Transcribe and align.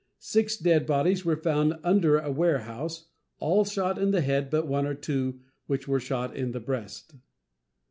Six 0.17 0.57
dead 0.57 0.87
bodies 0.87 1.23
were 1.23 1.35
found 1.35 1.77
under 1.83 2.17
a 2.17 2.31
warehouse, 2.31 3.09
all 3.37 3.65
shot 3.65 3.99
in 3.99 4.09
the 4.09 4.21
head 4.21 4.49
but 4.49 4.65
one 4.67 4.87
or 4.87 4.95
two, 4.95 5.41
which 5.67 5.87
were 5.87 5.99
shot 5.99 6.35
in 6.35 6.53
the 6.53 6.59
breast. 6.59 7.13